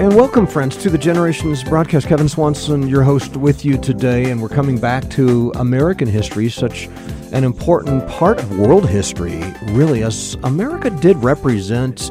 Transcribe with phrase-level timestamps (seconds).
[0.00, 2.06] And welcome, friends, to the Generations broadcast.
[2.06, 6.86] Kevin Swanson, your host, with you today, and we're coming back to American history, such
[7.32, 12.10] an important part of world history, really, as America did represent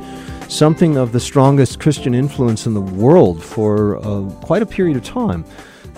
[0.50, 5.04] something of the strongest Christian influence in the world for uh, quite a period of
[5.04, 5.44] time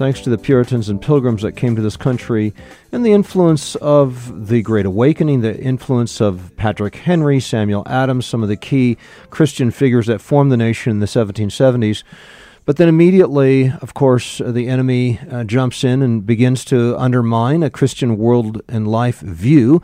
[0.02, 2.56] thanks to the Puritans and Pilgrims that came to this country,
[2.92, 8.42] and the influence of the Great Awakening, the influence of Patrick Henry, Samuel Adams, some
[8.42, 8.98] of the key
[9.30, 12.02] Christian figures that formed the nation in the 1770s.
[12.66, 17.70] But then immediately, of course, the enemy uh, jumps in and begins to undermine a
[17.70, 19.82] Christian world and life view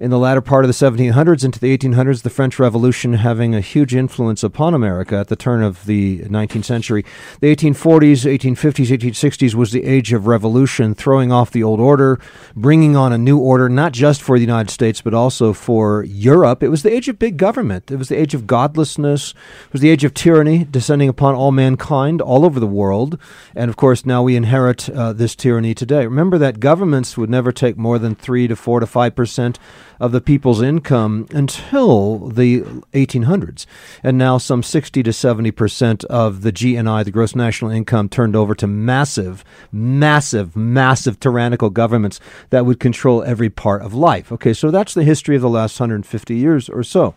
[0.00, 3.60] in the latter part of the 1700s into the 1800s, the French Revolution having a
[3.60, 7.04] huge influence upon America at the turn of the 19th century.
[7.40, 12.18] The 1840s, 1850s, 1860s was the age of revolution, throwing off the old order,
[12.56, 16.62] bringing on a new order, not just for the United States, but also for Europe.
[16.62, 17.90] It was the age of big government.
[17.90, 19.32] It was the age of godlessness.
[19.66, 23.18] It was the age of tyranny descending upon all mankind all over the world.
[23.54, 26.04] And of course, now we inherit uh, this tyranny today.
[26.06, 29.58] Remember that governments would never take more than 3 to 4 to 5 percent
[29.98, 32.60] of the people's income until the
[32.94, 33.66] 1800s.
[34.02, 38.34] And now some 60 to 70 percent of the GNI, the gross national income, turned
[38.34, 44.32] over to massive, massive, massive tyrannical governments that would control every part of life.
[44.32, 47.14] Okay, so that's the history of the last 150 years or so.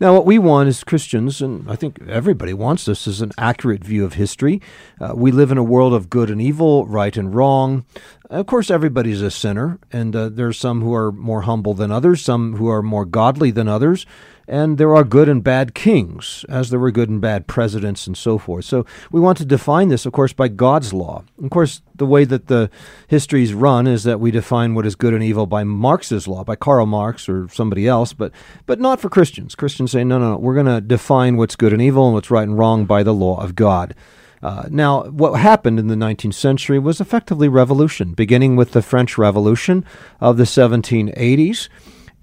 [0.00, 3.84] Now, what we want as Christians, and I think everybody wants this, is an accurate
[3.84, 4.60] view of history.
[5.00, 7.84] Uh, we live in a world of good and evil, right and wrong.
[8.28, 11.92] Of course, everybody's a sinner, and uh, there are some who are more humble than
[11.92, 14.04] others, some who are more godly than others
[14.46, 18.16] and there are good and bad kings, as there were good and bad presidents and
[18.16, 18.64] so forth.
[18.64, 21.24] So we want to define this, of course, by God's law.
[21.42, 22.70] Of course, the way that the
[23.08, 26.56] histories run is that we define what is good and evil by Marx's law, by
[26.56, 28.32] Karl Marx or somebody else, but
[28.66, 29.54] but not for Christians.
[29.54, 32.30] Christians say, no, no, no, we're going to define what's good and evil and what's
[32.30, 33.94] right and wrong by the law of God.
[34.42, 39.16] Uh, now, what happened in the 19th century was effectively revolution, beginning with the French
[39.16, 39.86] Revolution
[40.20, 41.70] of the 1780s.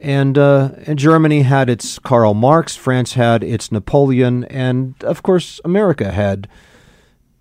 [0.02, 5.62] And, uh, and Germany had its Karl Marx, France had its Napoleon, and of course,
[5.64, 6.48] America had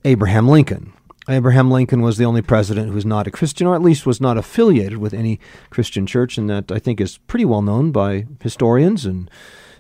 [0.05, 0.93] Abraham Lincoln.
[1.29, 4.21] Abraham Lincoln was the only president who was not a Christian, or at least was
[4.21, 8.27] not affiliated with any Christian church, and that I think is pretty well known by
[8.43, 9.31] historians, and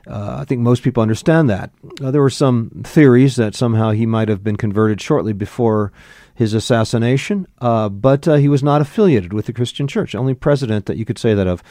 [0.07, 1.71] uh, I think most people understand that.
[2.03, 5.93] Uh, there were some theories that somehow he might have been converted shortly before
[6.41, 10.87] his assassination, uh, but uh, he was not affiliated with the Christian church, only president
[10.87, 11.63] that you could say that of.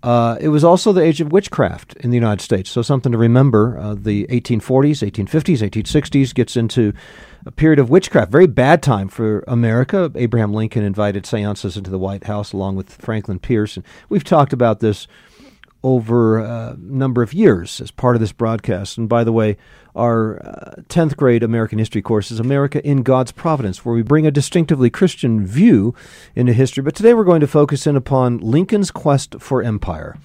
[0.00, 3.18] Uh, it was also the age of witchcraft in the United States, so something to
[3.18, 3.76] remember.
[3.76, 6.92] Uh, the 1840s, 1850s, 1860s gets into
[7.44, 10.12] a period of witchcraft, very bad time for America.
[10.14, 13.76] Abraham Lincoln invited seances into the White House along with Franklin Pierce.
[13.76, 15.08] And we've talked about this
[15.82, 18.96] over a number of years as part of this broadcast.
[18.96, 19.56] And by the way,
[19.94, 24.26] our uh, 10th grade American history course is America in God's Providence, where we bring
[24.26, 25.94] a distinctively Christian view
[26.34, 26.82] into history.
[26.82, 30.16] But today we're going to focus in upon Lincoln's quest for empire.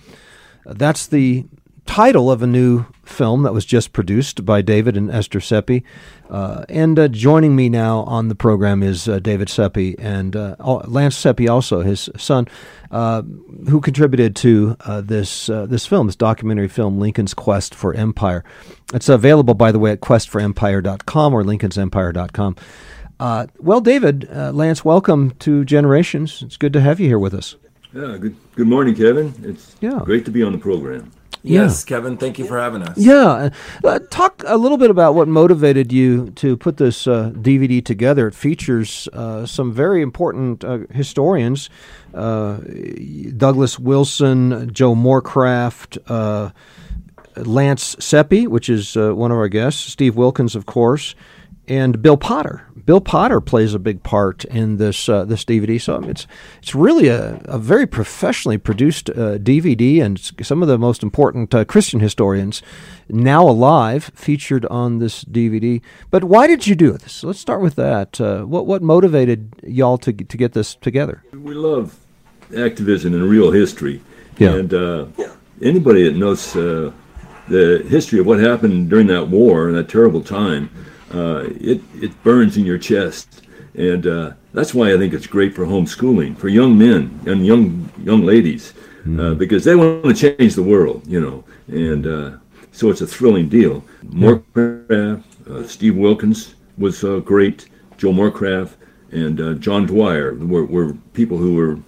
[0.65, 1.45] Uh, that's the
[1.87, 5.83] title of a new film that was just produced by David and Esther Seppi.
[6.29, 10.55] Uh, and uh, joining me now on the program is uh, David Seppi and uh,
[10.85, 12.47] Lance Seppi, also his son,
[12.91, 13.21] uh,
[13.69, 18.43] who contributed to uh, this this film, this documentary film, Lincoln's Quest for Empire.
[18.93, 22.55] It's available, by the way, at questforempire.com or lincolnsempire.com.
[23.59, 26.43] well, David, Lance, welcome to Generations.
[26.43, 27.55] It's good to have you here with us.
[27.93, 29.33] Yeah, good, good morning, Kevin.
[29.43, 30.01] It's yeah.
[30.03, 31.11] great to be on the program.
[31.47, 31.95] Yes, yeah.
[31.95, 32.97] Kevin, thank you for having us.
[32.97, 33.49] Yeah.
[33.83, 38.27] Uh, talk a little bit about what motivated you to put this uh, DVD together.
[38.27, 41.69] It features uh, some very important uh, historians
[42.13, 42.57] uh,
[43.35, 46.51] Douglas Wilson, Joe Morecraft, uh,
[47.35, 51.13] Lance Seppi, which is one of our guests, Steve Wilkins, of course,
[51.67, 52.63] and Bill Potter.
[52.85, 55.79] Bill Potter plays a big part in this uh, this DVD.
[55.79, 56.25] So it's
[56.59, 61.53] it's really a, a very professionally produced uh, DVD, and some of the most important
[61.53, 62.61] uh, Christian historians
[63.09, 65.81] now alive featured on this DVD.
[66.09, 67.23] But why did you do this?
[67.23, 68.21] Let's start with that.
[68.21, 71.23] Uh, what what motivated y'all to to get this together?
[71.33, 71.97] We love
[72.55, 74.01] activism and real history,
[74.37, 74.55] yeah.
[74.55, 75.07] and uh,
[75.61, 76.93] anybody that knows uh,
[77.49, 80.69] the history of what happened during that war and that terrible time
[81.13, 83.41] uh, it it burns in your chest,
[83.75, 87.89] and uh, that's why I think it's great for homeschooling for young men and young
[88.03, 88.73] young ladies,
[89.05, 89.37] mm.
[89.37, 92.31] because they want to change the world, you know, and uh,
[92.71, 93.83] so it's a thrilling deal.
[94.05, 98.73] Morecraft, uh, Steve Wilkins was great, Joe Morecraft,
[99.11, 101.79] and John Dwyer were, were people who were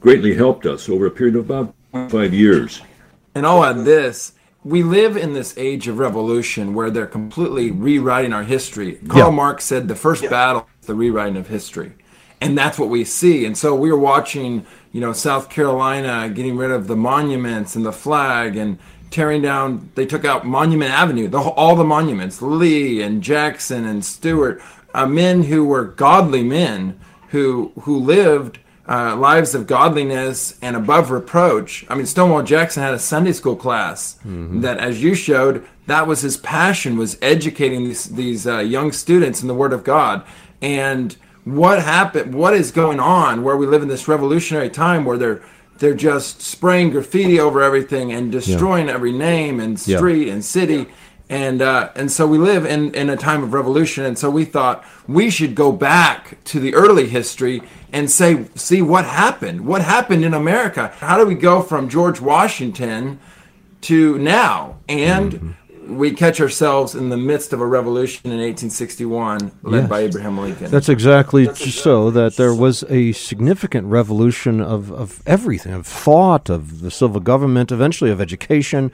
[0.00, 1.74] greatly helped us over a period of about
[2.10, 2.80] five years.
[3.34, 4.32] And I'll add this.
[4.62, 8.96] We live in this age of revolution where they're completely rewriting our history.
[9.08, 9.34] Karl yeah.
[9.34, 10.30] Marx said the first yeah.
[10.30, 11.92] battle is the rewriting of history.
[12.42, 13.46] And that's what we see.
[13.46, 17.84] And so we are watching, you know, South Carolina getting rid of the monuments and
[17.84, 18.78] the flag and
[19.10, 24.04] tearing down, they took out Monument Avenue, the, all the monuments, Lee and Jackson and
[24.04, 24.62] Stuart,
[24.94, 26.98] uh, men who were godly men
[27.28, 28.58] who, who lived
[28.90, 31.86] uh, lives of godliness and above reproach.
[31.88, 34.62] I mean, Stonewall Jackson had a Sunday school class mm-hmm.
[34.62, 39.42] that, as you showed, that was his passion was educating these these uh, young students
[39.42, 40.24] in the Word of God.
[40.60, 42.34] And what happened?
[42.34, 43.44] What is going on?
[43.44, 45.42] Where we live in this revolutionary time where they're
[45.78, 48.94] they're just spraying graffiti over everything and destroying yeah.
[48.94, 50.32] every name and street yeah.
[50.32, 50.88] and city
[51.30, 54.04] and uh, and so we live in, in a time of revolution.
[54.04, 57.62] And so we thought we should go back to the early history
[57.92, 59.64] and say see what happened.
[59.64, 60.88] What happened in america?
[60.96, 63.20] How do we go from george washington
[63.82, 64.78] to now?
[64.88, 65.96] And mm-hmm.
[65.96, 69.88] we catch ourselves in the midst of a revolution in 1861 led yes.
[69.88, 70.68] by abraham lincoln.
[70.68, 76.50] That's exactly that's so that there was a significant revolution of, of everything of thought
[76.50, 78.90] of the civil government eventually of education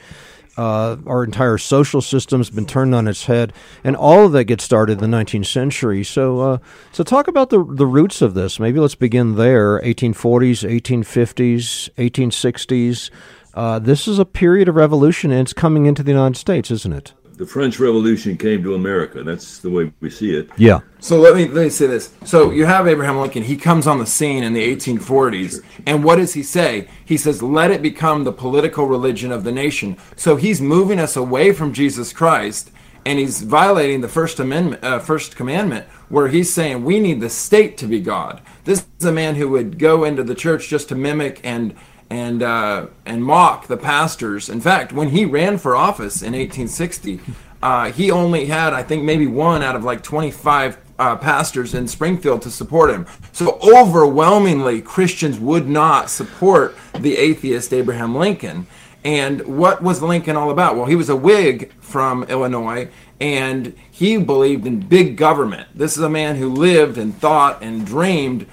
[0.57, 3.53] uh, our entire social system's been turned on its head,
[3.85, 6.03] and all of that gets started in the 19th century.
[6.03, 6.59] So, uh,
[6.93, 8.59] so talk about the the roots of this.
[8.59, 13.11] Maybe let's begin there: 1840s, 1850s, 1860s.
[13.55, 16.93] Uh, this is a period of revolution, and it's coming into the United States, isn't
[16.93, 17.15] it?
[17.37, 19.23] The French Revolution came to America.
[19.23, 20.49] That's the way we see it.
[20.57, 20.81] Yeah.
[21.01, 22.13] So let me let me say this.
[22.25, 23.43] So you have Abraham Lincoln.
[23.43, 26.89] He comes on the scene in the 1840s, and what does he say?
[27.05, 31.17] He says, "Let it become the political religion of the nation." So he's moving us
[31.17, 32.71] away from Jesus Christ,
[33.05, 37.31] and he's violating the First Amendment, uh, First Commandment, where he's saying we need the
[37.31, 38.41] state to be God.
[38.65, 41.75] This is a man who would go into the church just to mimic and
[42.11, 44.49] and uh, and mock the pastors.
[44.49, 47.21] In fact, when he ran for office in 1860,
[47.63, 51.89] uh, he only had, I think, maybe one out of like 25 uh, pastors in
[51.89, 53.07] Springfield to support him.
[53.33, 58.67] So overwhelmingly, Christians would not support the atheist Abraham Lincoln.
[59.05, 60.77] And what was Lincoln all about?
[60.77, 62.89] Well, he was a Whig from Illinois,
[63.21, 65.69] and he believed in big government.
[65.75, 68.47] This is a man who lived and thought and dreamed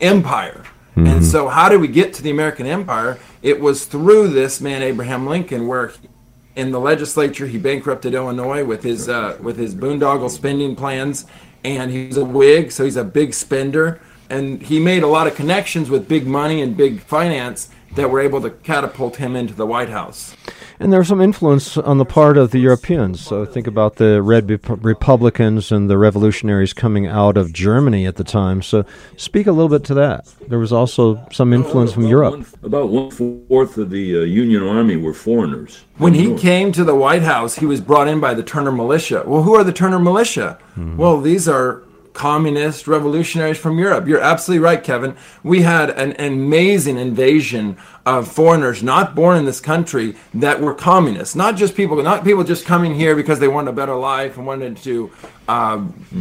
[0.00, 0.64] empire.
[0.96, 1.06] Mm-hmm.
[1.06, 3.18] And so, how did we get to the American Empire?
[3.42, 5.92] It was through this man, Abraham Lincoln, where
[6.54, 11.26] in the legislature he bankrupted Illinois with his uh, with his boondoggle spending plans,
[11.64, 14.00] and he's a Whig, so he's a big spender,
[14.30, 18.20] and he made a lot of connections with big money and big finance that were
[18.20, 20.36] able to catapult him into the White House.
[20.80, 23.20] And there was some influence on the part of the Europeans.
[23.20, 24.50] So think about the Red
[24.84, 28.60] Republicans and the revolutionaries coming out of Germany at the time.
[28.60, 28.84] So
[29.16, 30.26] speak a little bit to that.
[30.48, 32.44] There was also some influence from Europe.
[32.62, 35.84] about one fourth of the uh, Union Army were foreigners.
[35.98, 39.22] When he came to the White House, he was brought in by the Turner Militia.
[39.26, 40.58] Well, who are the Turner Militia?
[40.70, 40.96] Mm-hmm.
[40.96, 44.06] Well, these are communist revolutionaries from Europe.
[44.06, 45.16] You're absolutely right, Kevin.
[45.42, 47.76] We had an, an, amazing invasion
[48.06, 51.34] of foreigners not born in this country that were communists.
[51.34, 54.46] Not just people, not people just coming here because they wanted a better life and
[54.46, 55.10] wanted to
[55.48, 55.78] uh,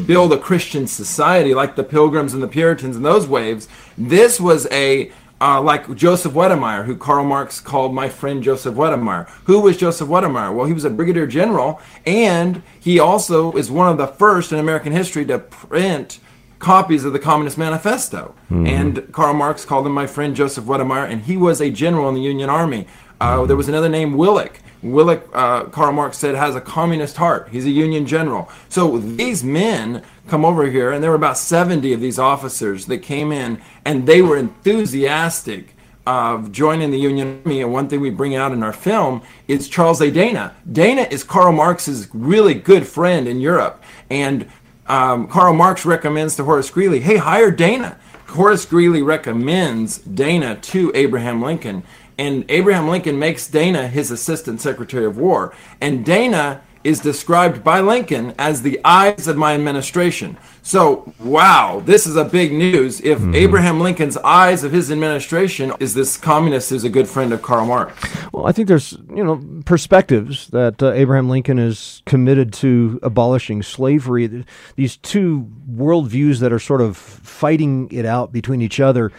[0.07, 3.67] build a Christian society like the Pilgrims and the Puritans and those waves.
[3.95, 5.11] This was a
[5.43, 9.27] uh, like Joseph Weydemeyer, who Karl Marx called my friend Joseph Weydemeyer.
[9.43, 10.55] Who was Joseph Weydemeyer?
[10.55, 14.59] Well, he was a brigadier general, and he also is one of the first in
[14.59, 16.19] American history to print
[16.59, 18.33] copies of the Communist Manifesto.
[18.49, 18.67] Mm-hmm.
[18.67, 22.15] And Karl Marx called him my friend Joseph Weydemeyer, and he was a general in
[22.15, 22.87] the Union Army.
[23.19, 23.47] Uh, mm-hmm.
[23.47, 24.55] There was another name, Willich.
[24.81, 27.49] Willich, uh, Karl Marx said, has a communist heart.
[27.51, 28.49] He's a Union general.
[28.69, 32.99] So these men come over here, and there were about 70 of these officers that
[32.99, 35.75] came in, and they were enthusiastic
[36.05, 37.61] of joining the Union Army.
[37.61, 40.11] And one thing we bring out in our film is Charles A.
[40.11, 40.55] Dana.
[40.69, 44.49] Dana is Karl Marx's really good friend in Europe, and
[44.87, 50.91] um, Karl Marx recommends to Horace Greeley, "Hey, hire Dana." Horace Greeley recommends Dana to
[50.95, 51.83] Abraham Lincoln,
[52.17, 57.79] and Abraham Lincoln makes Dana his assistant secretary of war, and Dana is described by
[57.79, 60.37] Lincoln as the eyes of my administration.
[60.61, 63.01] So, wow, this is a big news.
[63.01, 63.35] If mm-hmm.
[63.35, 67.65] Abraham Lincoln's eyes of his administration is this communist who's a good friend of Karl
[67.65, 67.93] Marx.
[68.31, 73.61] Well, I think there's, you know, perspectives that uh, Abraham Lincoln is committed to abolishing
[73.61, 74.45] slavery.
[74.75, 79.11] These two worldviews that are sort of fighting it out between each other.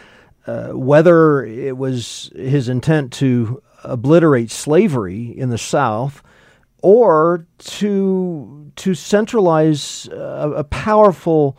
[0.46, 6.22] Uh, whether it was his intent to obliterate slavery in the South
[6.84, 11.56] or to to centralize a, a, powerful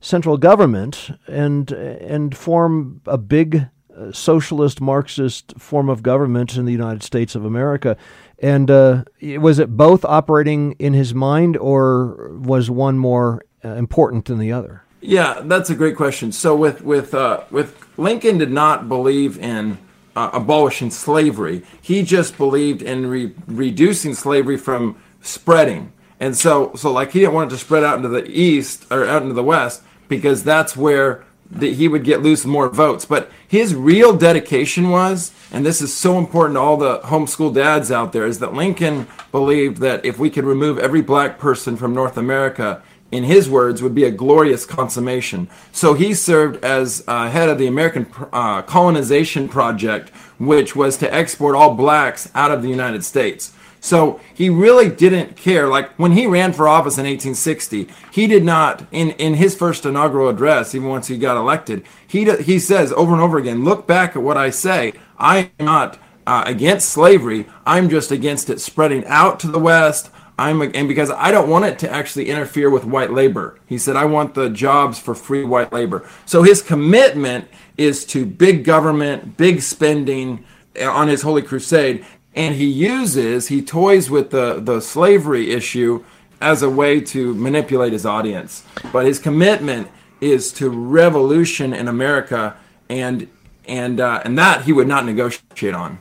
[0.00, 6.72] central government and and form a big uh, socialist Marxist form of government in the
[6.72, 7.98] United States of America.
[8.38, 14.24] And uh, was it both operating in his mind, or was one more uh, important
[14.24, 14.82] than the other?
[15.02, 16.32] Yeah, that's a great question.
[16.32, 19.76] So with with uh, with Lincoln did not believe in
[20.16, 21.62] uh, abolishing slavery.
[21.80, 25.92] He just believed in re- reducing slavery from spreading.
[26.20, 29.04] And so so like he didn't want it to spread out into the east or
[29.04, 33.04] out into the west because that's where the, he would get loose more votes.
[33.04, 37.90] But his real dedication was, and this is so important to all the homeschool dads
[37.90, 41.94] out there, is that Lincoln believed that if we could remove every black person from
[41.94, 42.82] North America,
[43.14, 45.48] in his words, would be a glorious consummation.
[45.72, 51.12] So he served as uh, head of the American uh, Colonization Project, which was to
[51.12, 53.52] export all blacks out of the United States.
[53.84, 55.68] So he really didn't care.
[55.68, 59.84] Like when he ran for office in 1860, he did not, in, in his first
[59.84, 63.86] inaugural address, even once he got elected, he, he says over and over again, look
[63.86, 64.94] back at what I say.
[65.18, 67.46] I am not uh, against slavery.
[67.66, 70.10] I'm just against it spreading out to the West.
[70.38, 73.58] I'm and because I don't want it to actually interfere with white labor.
[73.66, 76.08] He said I want the jobs for free white labor.
[76.26, 80.44] So his commitment is to big government, big spending
[80.80, 86.04] on his holy crusade and he uses he toys with the the slavery issue
[86.40, 88.64] as a way to manipulate his audience.
[88.92, 89.88] But his commitment
[90.20, 92.56] is to revolution in America
[92.88, 93.28] and
[93.66, 95.98] and uh, and that he would not negotiate on.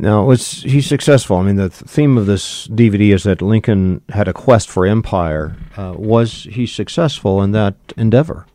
[0.00, 1.38] Now, was he successful?
[1.38, 5.56] I mean, the theme of this DVD is that Lincoln had a quest for empire.
[5.76, 8.46] Uh, was he successful in that endeavor?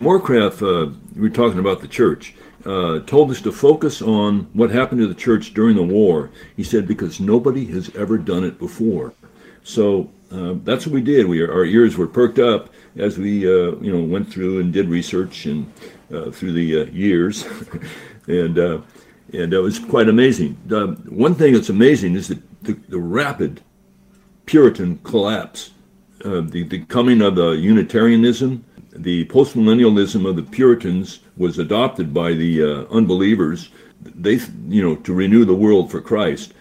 [0.00, 4.70] Morecraft, uh, we were talking about the church, uh, told us to focus on what
[4.70, 6.30] happened to the church during the war.
[6.56, 9.12] He said, because nobody has ever done it before.
[9.64, 11.26] So uh, that's what we did.
[11.26, 14.88] We our ears were perked up as we uh, you know went through and did
[14.88, 15.72] research and
[16.12, 17.44] uh, through the years,
[18.26, 18.82] and
[19.32, 20.58] and it was quite amazing.
[20.66, 23.62] The, one thing that's amazing is the, the, the rapid
[24.46, 25.70] Puritan collapse,
[26.24, 32.32] uh, the, the coming of the Unitarianism, the postmillennialism of the Puritans was adopted by
[32.32, 33.70] the uh, unbelievers.
[34.02, 36.52] They, you know, to renew the world for Christ,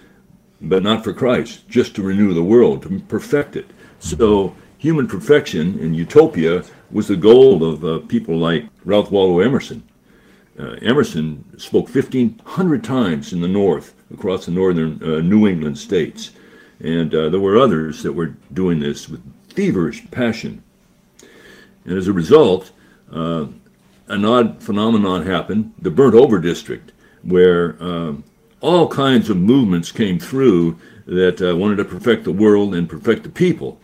[0.61, 3.69] but not for Christ, just to renew the world, to perfect it.
[3.99, 9.83] So human perfection and utopia was the goal of uh, people like Ralph Waldo Emerson
[10.59, 16.31] uh, Emerson spoke 1,500 times in the North, across the northern uh, New England states.
[16.79, 20.63] And uh, there were others that were doing this with feverish passion.
[21.85, 22.71] And as a result,
[23.11, 23.47] uh,
[24.07, 26.91] an odd phenomenon happened the burnt over district,
[27.23, 28.23] where um,
[28.59, 33.23] all kinds of movements came through that uh, wanted to perfect the world and perfect
[33.23, 33.79] the people.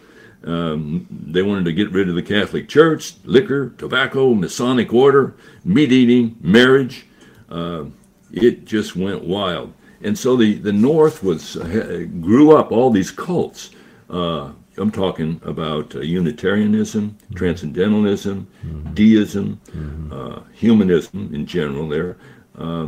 [0.48, 5.36] Um, they wanted to get rid of the Catholic Church, liquor, tobacco, Masonic order,
[5.66, 7.06] meat eating, marriage.
[7.50, 7.86] Uh,
[8.32, 9.74] it just went wild.
[10.02, 13.72] And so the, the North was uh, grew up all these cults.
[14.10, 17.36] Uh, I'm talking about uh, Unitarianism, mm-hmm.
[17.36, 18.94] Transcendentalism, mm-hmm.
[18.94, 20.14] Deism, mm-hmm.
[20.14, 21.90] Uh, humanism in general.
[21.90, 22.16] There,
[22.58, 22.88] uh,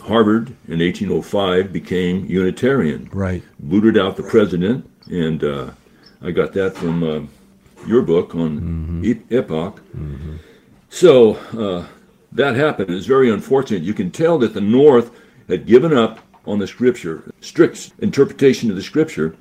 [0.00, 3.08] Harvard in 1805 became Unitarian.
[3.12, 3.42] Right.
[3.58, 5.42] Booted out the president and
[6.22, 7.20] I got that from uh,
[7.86, 9.34] your book on mm-hmm.
[9.34, 9.80] Epoch.
[9.96, 10.36] Mm-hmm.
[10.90, 11.86] So uh,
[12.32, 12.90] that happened.
[12.90, 13.82] It's very unfortunate.
[13.82, 15.12] You can tell that the North
[15.48, 19.36] had given up on the Scripture, strict interpretation of the Scripture,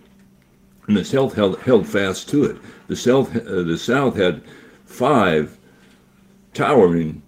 [0.88, 2.57] and the South held, held fast to it.
[2.88, 4.41] The South, uh, the South had
[4.86, 5.57] five
[6.53, 7.21] towering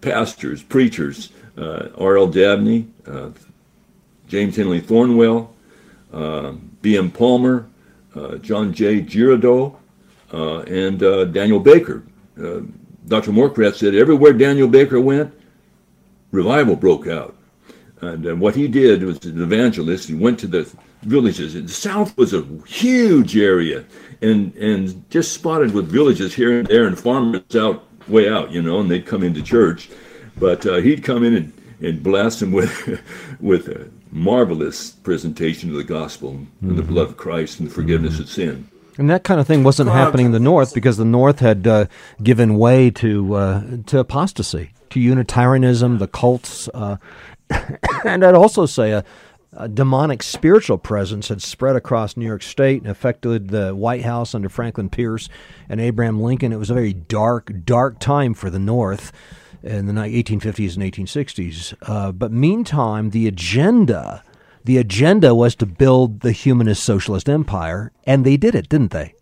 [0.00, 2.28] pastors, preachers: uh, R.L.
[2.28, 3.30] Dabney, uh,
[4.26, 5.48] James Henry Thornwell,
[6.12, 7.10] uh, B.M.
[7.10, 7.66] Palmer,
[8.38, 9.00] John J.
[9.00, 9.78] Girardeau,
[10.32, 12.02] uh, and uh, Daniel Baker.
[13.08, 13.32] Dr.
[13.32, 15.32] Morecraft said everywhere Daniel Baker went,
[16.30, 17.34] revival broke out.
[18.00, 20.08] And and what he did was an evangelist.
[20.08, 20.70] He went to the
[21.02, 21.54] villages.
[21.54, 23.84] the South was a huge area,
[24.22, 28.62] and and just spotted with villages here and there, and farmers out way out, you
[28.62, 29.90] know, and they'd come into church.
[30.38, 33.00] But uh, he'd come in and, and bless them with
[33.40, 33.68] with
[34.10, 36.70] marvelous presentation of the gospel mm-hmm.
[36.70, 38.22] and the blood of Christ and the forgiveness mm-hmm.
[38.22, 38.68] of sin.
[38.98, 41.86] And that kind of thing wasn't happening in the North because the North had uh,
[42.20, 46.96] given way to uh, to apostasy, to Unitarianism, the cults, uh,
[48.04, 49.04] and I'd also say a,
[49.52, 54.34] a, demonic spiritual presence had spread across New York State and affected the White House
[54.34, 55.28] under Franklin Pierce
[55.68, 56.52] and Abraham Lincoln.
[56.52, 59.12] It was a very dark, dark time for the North
[59.62, 61.74] in the 1850s and 1860s.
[61.82, 64.22] Uh, but meantime, the agenda,
[64.64, 69.14] the agenda was to build the humanist socialist empire, and they did it, didn't they?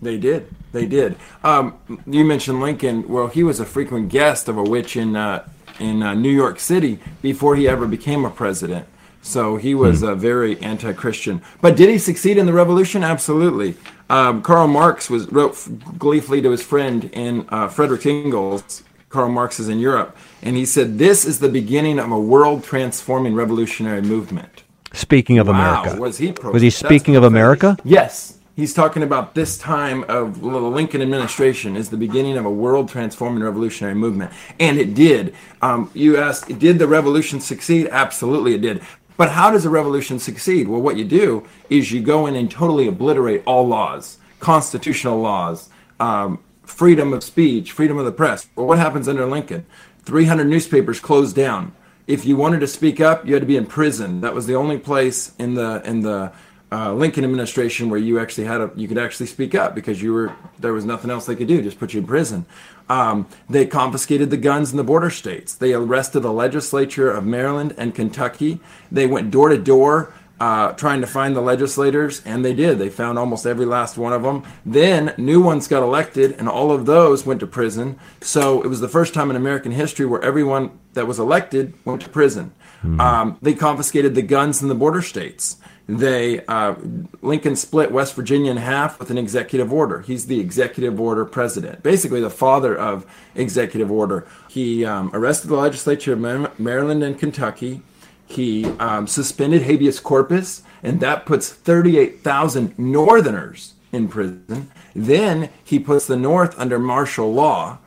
[0.00, 0.48] They did.
[0.72, 1.16] They did.
[1.42, 3.08] Um, you mentioned Lincoln.
[3.08, 5.48] Well, he was a frequent guest of a witch in uh,
[5.80, 8.86] in uh, New York City before he ever became a president.
[9.28, 11.42] So he was a very anti-Christian.
[11.60, 13.04] But did he succeed in the revolution?
[13.04, 13.76] Absolutely.
[14.08, 15.68] Um, Karl Marx was wrote f-
[15.98, 18.82] gleefully to his friend in uh, Frederick Engels.
[19.10, 23.34] Karl Marx is in Europe, and he said, "This is the beginning of a world-transforming
[23.34, 24.62] revolutionary movement."
[24.94, 27.24] Speaking of Wow, America, was he pro- was he speaking of.
[27.24, 27.76] America?
[27.84, 28.38] Yes.
[28.56, 32.88] He's talking about this time of the Lincoln administration is the beginning of a world
[32.88, 34.32] transforming revolutionary movement.
[34.58, 35.32] And it did.
[35.62, 37.86] Um, you asked, did the revolution succeed?
[37.86, 38.82] Absolutely it did.
[39.18, 40.68] But how does a revolution succeed?
[40.68, 45.68] Well, what you do is you go in and totally obliterate all laws, constitutional laws,
[45.98, 48.46] um, freedom of speech, freedom of the press.
[48.54, 49.66] Well, what happens under Lincoln?
[50.04, 51.72] 300 newspapers closed down.
[52.06, 54.20] If you wanted to speak up, you had to be in prison.
[54.20, 56.32] That was the only place in the in the
[56.70, 60.12] uh, Lincoln administration where you actually had a you could actually speak up because you
[60.12, 62.46] were there was nothing else they could do just put you in prison.
[62.88, 65.54] Um, they confiscated the guns in the border states.
[65.54, 68.60] They arrested the legislature of Maryland and Kentucky.
[68.90, 72.78] They went door to door uh, trying to find the legislators, and they did.
[72.78, 74.44] They found almost every last one of them.
[74.64, 77.98] Then new ones got elected, and all of those went to prison.
[78.20, 82.02] So it was the first time in American history where everyone that was elected went
[82.02, 82.52] to prison.
[83.00, 85.56] Um, they confiscated the guns in the border states.
[85.88, 86.74] They uh,
[87.22, 90.02] Lincoln split West Virginia in half with an executive order.
[90.02, 94.26] He's the executive order president, basically the father of executive order.
[94.48, 97.80] He um, arrested the legislature of Maryland and Kentucky.
[98.26, 104.70] He um, suspended habeas corpus, and that puts 38,000 Northerners in prison.
[104.94, 107.78] Then he puts the North under martial law.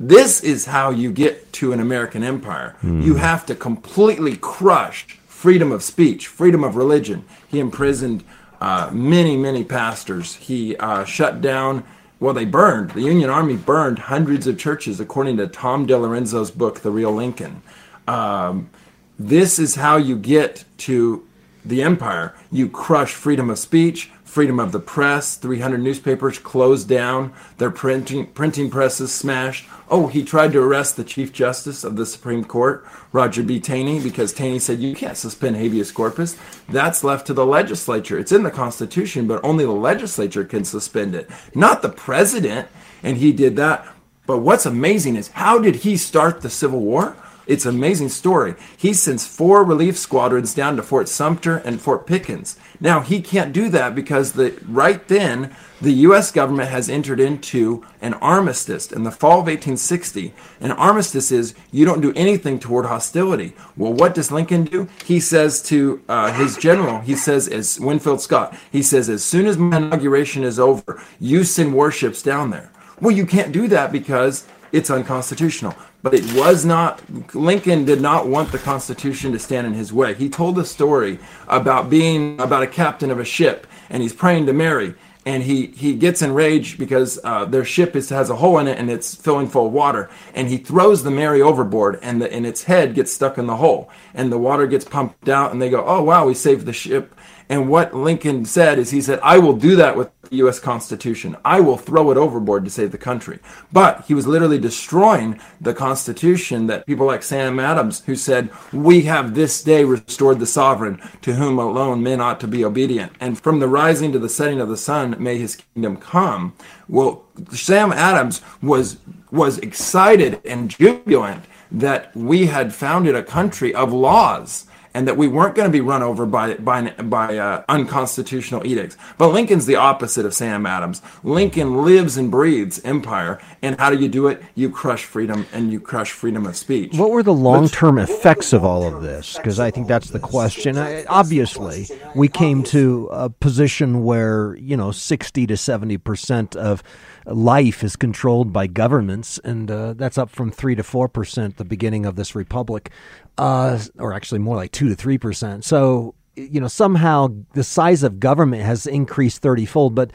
[0.00, 2.76] This is how you get to an American empire.
[2.82, 7.24] You have to completely crush freedom of speech, freedom of religion.
[7.48, 8.22] He imprisoned
[8.60, 10.34] uh, many, many pastors.
[10.34, 11.84] He uh, shut down,
[12.20, 16.80] well, they burned, the Union Army burned hundreds of churches, according to Tom DiLorenzo's book,
[16.80, 17.62] The Real Lincoln.
[18.06, 18.70] Um,
[19.18, 21.26] this is how you get to
[21.64, 22.34] the empire.
[22.50, 25.36] You crush freedom of speech, freedom of the press.
[25.36, 29.66] 300 newspapers closed down, their printing printing presses smashed.
[29.90, 33.58] Oh, he tried to arrest the Chief Justice of the Supreme Court, Roger B.
[33.58, 36.36] Taney, because Taney said you can't suspend habeas corpus.
[36.68, 38.18] That's left to the legislature.
[38.18, 42.68] It's in the Constitution, but only the legislature can suspend it, not the president.
[43.02, 43.86] And he did that.
[44.26, 47.16] But what's amazing is how did he start the Civil War?
[47.48, 48.54] It's an amazing story.
[48.76, 52.58] He sends four relief squadrons down to Fort Sumter and Fort Pickens.
[52.78, 56.30] Now he can't do that because the right then the U.S.
[56.30, 60.34] government has entered into an armistice in the fall of 1860.
[60.60, 63.54] An armistice is you don't do anything toward hostility.
[63.78, 64.88] Well, what does Lincoln do?
[65.06, 69.46] He says to uh, his general, he says as Winfield Scott, he says as soon
[69.46, 72.70] as my inauguration is over, you send warships down there.
[73.00, 75.74] Well, you can't do that because it's unconstitutional.
[76.02, 77.02] But it was not,
[77.34, 80.14] Lincoln did not want the Constitution to stand in his way.
[80.14, 84.46] He told a story about being, about a captain of a ship, and he's praying
[84.46, 84.94] to Mary.
[85.26, 88.78] And he, he gets enraged because uh, their ship is, has a hole in it
[88.78, 90.08] and it's filling full of water.
[90.34, 93.56] And he throws the Mary overboard, and, the, and its head gets stuck in the
[93.56, 93.90] hole.
[94.14, 97.14] And the water gets pumped out, and they go, Oh, wow, we saved the ship.
[97.48, 100.58] And what Lincoln said is he said, I will do that with the U.S.
[100.58, 101.36] Constitution.
[101.44, 103.38] I will throw it overboard to save the country.
[103.72, 109.02] But he was literally destroying the Constitution that people like Sam Adams, who said, We
[109.02, 113.12] have this day restored the sovereign to whom alone men ought to be obedient.
[113.18, 116.54] And from the rising to the setting of the sun, may his kingdom come.
[116.86, 118.98] Well, Sam Adams was,
[119.30, 124.66] was excited and jubilant that we had founded a country of laws
[124.98, 128.96] and that we weren't going to be run over by by by uh, unconstitutional edicts.
[129.16, 131.02] But Lincoln's the opposite of Sam Adams.
[131.22, 134.42] Lincoln lives and breathes empire, and how do you do it?
[134.56, 136.94] You crush freedom and you crush freedom of speech.
[136.94, 139.36] What were the long term effects of all of this?
[139.36, 140.76] Because I think that's the question.
[140.76, 146.82] I, obviously, we came to a position where, you know, 60 to 70% of
[147.24, 152.06] life is controlled by governments, and uh, that's up from 3 to 4% the beginning
[152.06, 152.90] of this republic,
[153.38, 155.64] uh, or actually more like 2 to 3%.
[155.64, 160.12] So, you know, somehow the size of government has increased 30 fold, but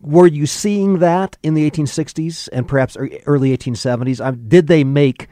[0.00, 4.24] were you seeing that in the 1860s and perhaps early 1870s?
[4.24, 5.28] Um, did they make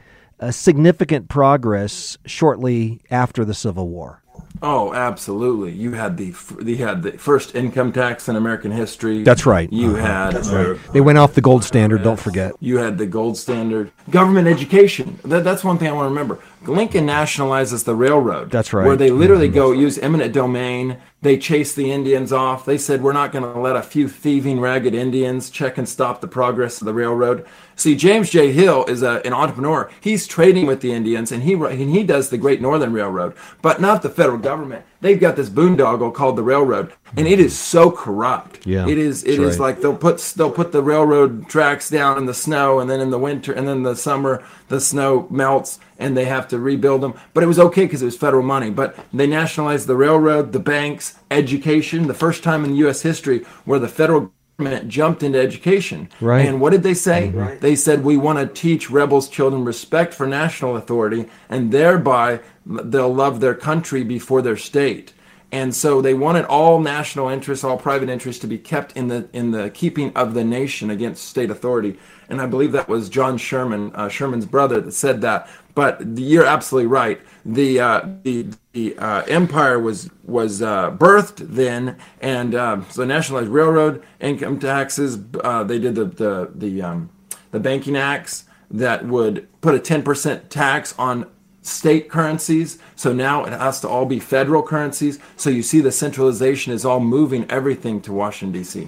[0.51, 4.21] significant progress shortly after the Civil War?
[4.61, 5.73] Oh, absolutely!
[5.73, 9.21] You had the you had the first income tax in American history.
[9.23, 9.71] That's right.
[9.71, 10.77] You had That's right.
[10.93, 12.03] They went off the gold standard.
[12.03, 12.53] Don't forget.
[12.59, 15.19] You had the gold standard government education.
[15.25, 16.39] That, that's one thing I want to remember.
[16.67, 18.51] Lincoln nationalizes the railroad.
[18.51, 18.85] That's right.
[18.85, 19.55] Where they literally mm-hmm.
[19.55, 20.97] go use eminent domain.
[21.21, 22.65] They chase the Indians off.
[22.65, 26.21] They said, we're not going to let a few thieving, ragged Indians check and stop
[26.21, 27.45] the progress of the railroad.
[27.75, 28.51] See, James J.
[28.51, 29.89] Hill is a, an entrepreneur.
[29.99, 33.81] He's trading with the Indians, and he and he does the Great Northern Railroad, but
[33.81, 34.85] not the federal government.
[35.01, 38.65] They've got this boondoggle called the railroad, and it is so corrupt.
[38.65, 39.23] Yeah, it is.
[39.23, 39.67] It is right.
[39.67, 43.09] like they'll put they'll put the railroad tracks down in the snow, and then in
[43.09, 47.13] the winter, and then the summer, the snow melts, and they have to rebuild them.
[47.33, 48.69] But it was okay because it was federal money.
[48.69, 52.07] But they nationalized the railroad, the banks, education.
[52.07, 53.01] The first time in U.S.
[53.01, 56.09] history where the federal government jumped into education.
[56.21, 56.45] Right.
[56.45, 57.29] And what did they say?
[57.29, 57.59] Right.
[57.59, 63.13] They said we want to teach rebels' children respect for national authority, and thereby they'll
[63.13, 65.13] love their country before their state.
[65.51, 69.29] And so they wanted all national interests, all private interests to be kept in the
[69.31, 71.97] in the keeping of the nation against state authority.
[72.27, 75.47] And I believe that was John Sherman, uh, Sherman's brother, that said that.
[75.75, 77.21] But you're absolutely right.
[77.45, 83.49] The uh, the, the uh, empire was was uh, birthed then, and uh, so nationalized
[83.49, 85.19] railroad, income taxes.
[85.43, 87.09] Uh, they did the the the um,
[87.51, 91.29] the banking acts that would put a 10% tax on
[91.61, 92.79] state currencies.
[92.95, 95.19] So now it has to all be federal currencies.
[95.37, 98.87] So you see the centralization is all moving everything to Washington, D.C.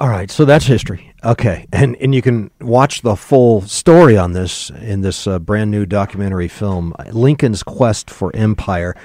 [0.00, 1.12] All right, so that's history.
[1.22, 5.70] Okay, and and you can watch the full story on this in this uh, brand
[5.70, 8.96] new documentary film, Lincoln's Quest for Empire.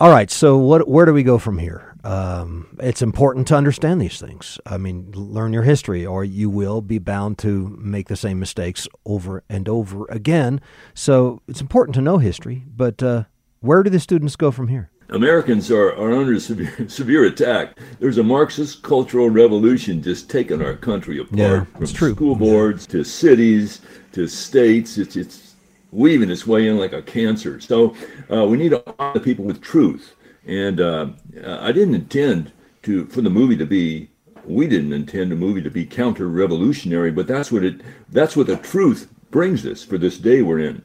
[0.00, 1.94] All right, so what where do we go from here?
[2.02, 4.58] Um, it's important to understand these things.
[4.66, 8.86] I mean, learn your history, or you will be bound to make the same mistakes
[9.04, 10.60] over and over again.
[10.94, 13.24] So it's important to know history, but uh,
[13.60, 14.90] where do the students go from here?
[15.08, 17.78] Americans are, are under severe, severe attack.
[18.00, 21.38] There's a Marxist cultural revolution just taking our country apart.
[21.38, 22.14] Yeah, from true.
[22.14, 23.80] school boards to cities
[24.12, 24.98] to states.
[24.98, 25.54] It's, it's
[25.92, 27.60] weaving its way in like a cancer.
[27.60, 27.94] So
[28.30, 30.14] uh, we need to arm the people with truth.
[30.46, 31.08] And uh,
[31.44, 34.10] I didn't intend to for the movie to be.
[34.44, 37.80] We didn't intend the movie to be counter-revolutionary, but that's what it.
[38.10, 40.84] That's what the truth brings us for this day we're in.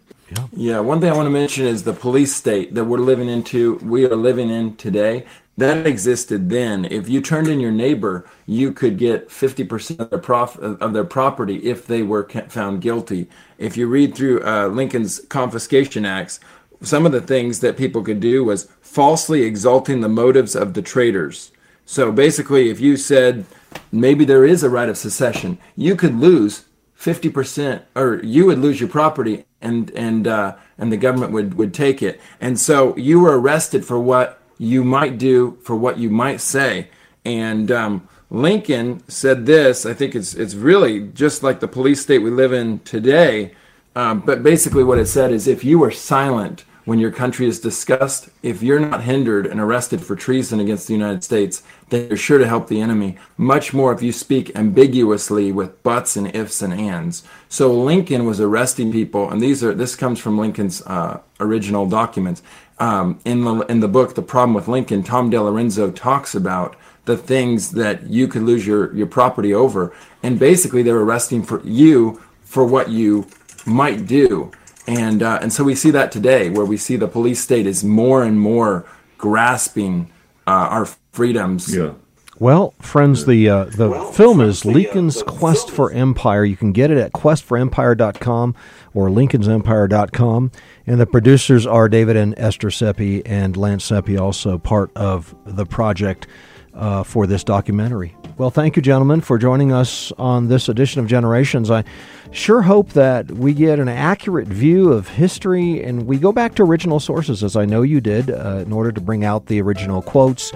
[0.54, 3.76] Yeah, one thing I want to mention is the police state that we're living into,
[3.78, 5.26] we are living in today.
[5.58, 6.86] That existed then.
[6.86, 11.04] If you turned in your neighbor, you could get 50% of their, prof- of their
[11.04, 13.30] property if they were found guilty.
[13.58, 16.40] If you read through uh, Lincoln's confiscation acts,
[16.82, 20.82] some of the things that people could do was falsely exalting the motives of the
[20.82, 21.52] traitors.
[21.86, 23.46] So basically, if you said
[23.92, 26.66] maybe there is a right of secession, you could lose
[27.02, 31.74] 50% or you would lose your property and and uh, and the government would would
[31.74, 32.22] take it.
[32.40, 36.90] And so you were arrested for what you might do for what you might say.
[37.26, 42.20] And um, lincoln said this i think it's it's really just like the police state
[42.20, 43.54] we live in today
[43.94, 47.60] um, but basically what it said is if you were silent when your country is
[47.60, 52.18] discussed, if you're not hindered and arrested for treason against the United States, then you're
[52.18, 53.18] sure to help the enemy.
[53.38, 57.24] Much more if you speak ambiguously with buts and ifs and ands.
[57.50, 62.42] So Lincoln was arresting people, and these are this comes from Lincoln's uh, original documents.
[62.80, 67.18] Um, in the in the book, The Problem with Lincoln, Tom DiLorenzo talks about the
[67.18, 72.22] things that you could lose your your property over, and basically they're arresting for you
[72.42, 73.28] for what you
[73.66, 74.52] might do
[74.88, 77.84] and uh, and so we see that today, where we see the police state is
[77.84, 78.86] more and more
[79.18, 80.12] grasping
[80.48, 81.74] uh, our freedoms.
[81.74, 81.94] Yeah.
[82.40, 86.44] Well, friends, the uh, the film is Lincoln's Quest for Empire.
[86.44, 88.56] You can get it at questforempire.com
[88.96, 90.52] or lincolnsempire.com.
[90.88, 95.68] And the producers are David and Esther Seppi and Lance Seppi, also part of the
[95.68, 96.26] project
[96.74, 98.16] uh, for this documentary.
[98.42, 101.70] Well, thank you, gentlemen, for joining us on this edition of Generations.
[101.70, 101.84] I
[102.32, 106.64] sure hope that we get an accurate view of history and we go back to
[106.64, 110.02] original sources, as I know you did, uh, in order to bring out the original
[110.02, 110.54] quotes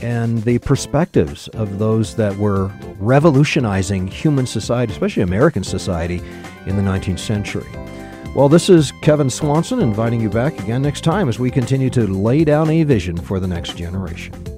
[0.00, 2.70] and the perspectives of those that were
[3.00, 6.22] revolutionizing human society, especially American society,
[6.66, 7.66] in the 19th century.
[8.36, 12.06] Well, this is Kevin Swanson inviting you back again next time as we continue to
[12.06, 14.53] lay down a vision for the next generation.